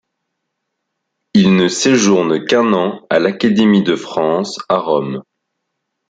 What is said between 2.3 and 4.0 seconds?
qu'un an à l'Académie de